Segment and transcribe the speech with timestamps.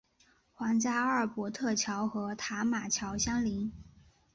[0.53, 3.71] 皇家阿尔伯特桥和塔马桥相邻。